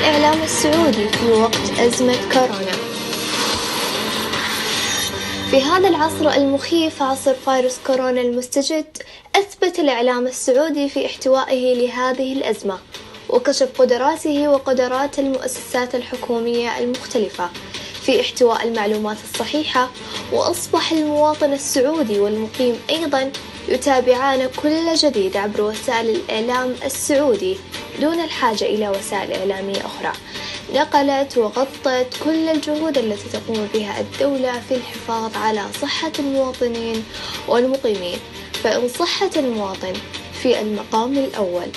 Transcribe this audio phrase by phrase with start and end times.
[0.00, 2.72] الإعلام السعودي في وقت أزمة كورونا.
[5.50, 8.86] في هذا العصر المخيف عصر فيروس كورونا المستجد
[9.36, 12.78] أثبت الإعلام السعودي في احتوائه لهذه الأزمة
[13.28, 17.48] وكشف قدراته وقدرات المؤسسات الحكومية المختلفة
[18.02, 19.90] في احتواء المعلومات الصحيحة
[20.32, 23.32] وأصبح المواطن السعودي والمقيم أيضا
[23.70, 27.56] يتابعان كل جديد عبر وسائل الإعلام السعودي
[28.00, 30.12] دون الحاجة إلى وسائل إعلامية أخرى.
[30.74, 37.04] نقلت وغطت كل الجهود التي تقوم بها الدولة في الحفاظ على صحة المواطنين
[37.48, 38.18] والمقيمين.
[38.62, 39.92] فإن صحة المواطن
[40.42, 41.68] في المقام الأول.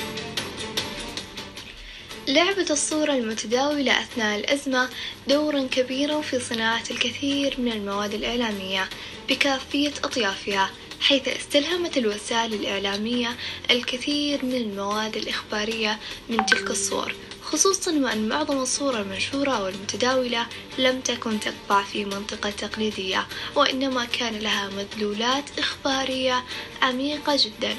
[2.28, 4.90] لعبت الصورة المتداولة أثناء الأزمة
[5.28, 8.90] دورا كبيرا في صناعة الكثير من المواد الإعلامية
[9.30, 10.70] بكافية أطيافها.
[11.04, 13.36] حيث استلهمت الوسائل الإعلامية
[13.72, 21.40] الكثير من المواد الإخبارية من تلك الصور خصوصا وأن معظم الصور المنشورة والمتداولة لم تكن
[21.40, 26.44] تقع في منطقة تقليدية وإنما كان لها مدلولات إخبارية
[26.82, 27.76] عميقة جدا.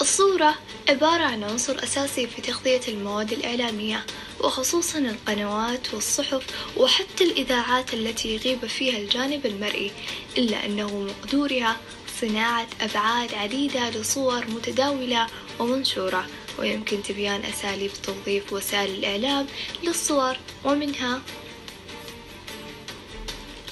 [0.00, 0.54] الصورة
[0.88, 4.04] عبارة عن عنصر أساسي في تغذية المواد الإعلامية
[4.40, 6.42] وخصوصا القنوات والصحف
[6.76, 9.90] وحتى الإذاعات التي يغيب فيها الجانب المرئي
[10.38, 11.76] إلا أنه مقدورها
[12.20, 15.26] صناعة أبعاد عديدة لصور متداولة
[15.58, 16.26] ومنشورة.
[16.58, 19.46] ويمكن تبيان أساليب توظيف وسائل الإعلام
[19.82, 21.22] للصور ومنها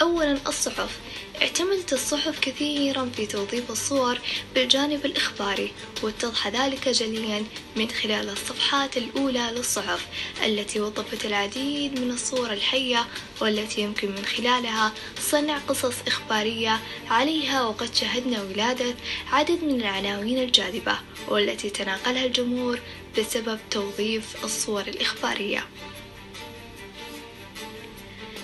[0.03, 0.99] أولا الصحف.
[1.43, 4.19] اعتمدت الصحف كثيرا في توظيف الصور
[4.55, 7.45] بالجانب الإخباري واتضح ذلك جليا
[7.77, 10.07] من خلال الصفحات الأولى للصحف
[10.47, 13.07] التي وظفت العديد من الصور الحية
[13.41, 18.95] والتي يمكن من خلالها صنع قصص إخبارية عليها وقد شهدنا ولادة
[19.33, 22.81] عدد من العناوين الجاذبة والتي تناقلها الجمهور
[23.19, 25.67] بسبب توظيف الصور الإخبارية.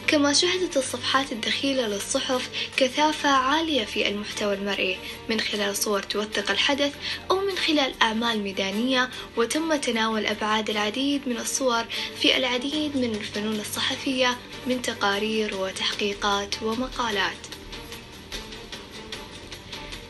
[0.06, 6.94] كما شهدت الصفحات الدخيلة للصحف كثافة عالية في المحتوى المرئي من خلال صور توثق الحدث
[7.30, 11.84] أو من خلال أعمال ميدانية وتم تناول أبعاد العديد من الصور
[12.20, 14.36] في العديد من الفنون الصحفية
[14.66, 17.36] من تقارير وتحقيقات ومقالات.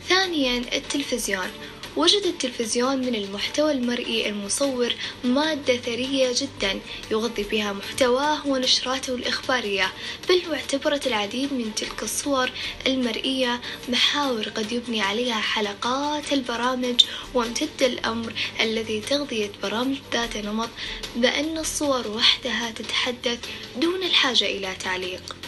[0.09, 1.47] ثانيا التلفزيون.
[1.97, 6.79] وجد التلفزيون من المحتوى المرئي المصور مادة ثرية جدا
[7.11, 9.91] يغذي بها محتواه ونشراته الإخبارية
[10.29, 12.51] بل واعتبرت العديد من تلك الصور
[12.87, 20.69] المرئية محاور قد يبني عليها حلقات البرامج وامتد الأمر الذي تغذية برامج ذات نمط
[21.15, 23.39] بأن الصور وحدها تتحدث
[23.77, 25.44] دون الحاجة إلى تعليق.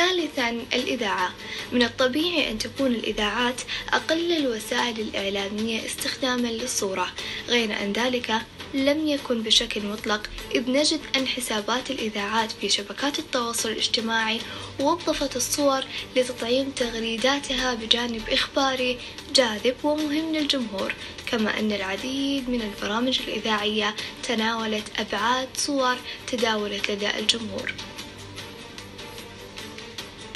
[0.00, 1.32] ثالثا الإذاعة.
[1.72, 3.60] من الطبيعي أن تكون الإذاعات
[3.92, 7.12] أقل الوسائل الإعلامية استخداما للصورة.
[7.48, 8.34] غير أن ذلك
[8.74, 14.40] لم يكن بشكل مطلق إذ نجد أن حسابات الإذاعات في شبكات التواصل الاجتماعي
[14.78, 15.84] وظفت الصور
[16.16, 18.98] لتطعيم تغريداتها بجانب إخباري
[19.34, 20.94] جاذب ومهم للجمهور.
[21.26, 25.96] كما أن العديد من البرامج الإذاعية تناولت أبعاد صور
[26.26, 27.74] تداولت لدى الجمهور.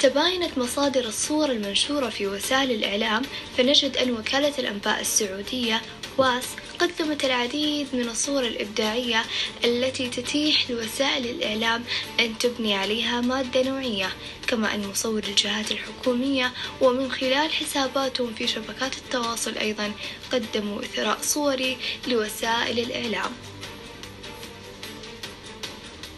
[0.05, 3.23] تباينت مصادر الصور المنشورة في وسائل الإعلام
[3.57, 5.81] فنجد أن وكالة الأنباء السعودية
[6.17, 6.43] واس
[6.79, 9.23] قدمت العديد من الصور الإبداعية
[9.63, 11.83] التي تتيح لوسائل الإعلام
[12.19, 14.09] أن تبني عليها مادة نوعية
[14.47, 16.51] كما أن مصور الجهات الحكومية
[16.81, 19.91] ومن خلال حساباتهم في شبكات التواصل أيضا
[20.31, 21.77] قدموا إثراء صوري
[22.07, 23.31] لوسائل الإعلام.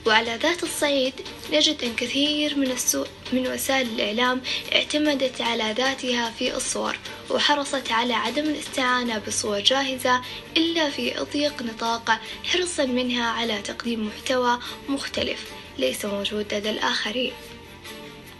[0.07, 1.13] وعلى ذات الصعيد
[1.53, 4.41] نجد أن كثير من السوء من وسائل الإعلام
[4.75, 6.97] اعتمدت على ذاتها في الصور
[7.29, 10.21] وحرصت على عدم الاستعانة بصور جاهزة
[10.57, 14.59] إلا في أضيق نطاق حرصا منها على تقديم محتوى
[14.89, 17.33] مختلف ليس موجود لدى الآخرين.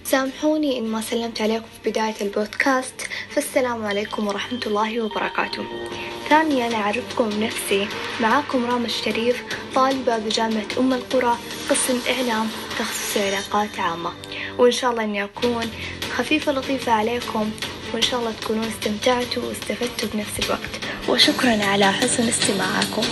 [0.04, 5.66] سامحوني إن ما سلمت عليكم في بداية البودكاست فالسلام عليكم ورحمة الله وبركاته.
[6.30, 7.88] ثانيا أعرفكم نفسي.
[8.22, 9.44] معاكم رام الشريف
[9.76, 11.38] طالبة بجامعة أم القرى
[11.70, 12.48] قسم إعلام
[12.80, 14.12] تخصص علاقات عامة.
[14.58, 15.72] وإن شاء الله إني أكون
[16.18, 17.52] خفيفة لطيفة عليكم
[17.94, 20.74] وإن شاء الله تكونون استمتعتوا واستفدتوا بنفس الوقت.
[21.10, 23.04] وشكرا على حسن استماعكم.